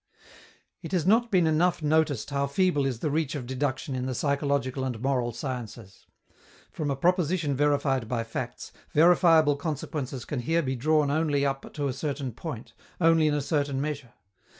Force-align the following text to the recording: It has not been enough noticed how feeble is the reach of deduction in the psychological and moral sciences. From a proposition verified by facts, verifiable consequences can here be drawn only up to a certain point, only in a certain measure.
It 0.81 0.93
has 0.93 1.05
not 1.05 1.29
been 1.29 1.45
enough 1.45 1.83
noticed 1.83 2.31
how 2.31 2.47
feeble 2.47 2.87
is 2.87 3.01
the 3.01 3.11
reach 3.11 3.35
of 3.35 3.45
deduction 3.45 3.93
in 3.93 4.07
the 4.07 4.15
psychological 4.15 4.83
and 4.83 4.99
moral 4.99 5.31
sciences. 5.31 6.07
From 6.71 6.89
a 6.89 6.95
proposition 6.95 7.55
verified 7.55 8.07
by 8.07 8.23
facts, 8.23 8.71
verifiable 8.95 9.57
consequences 9.57 10.25
can 10.25 10.39
here 10.39 10.63
be 10.63 10.75
drawn 10.75 11.11
only 11.11 11.45
up 11.45 11.71
to 11.75 11.87
a 11.87 11.93
certain 11.93 12.31
point, 12.31 12.73
only 12.99 13.27
in 13.27 13.35
a 13.35 13.41
certain 13.41 13.79
measure. 13.79 14.13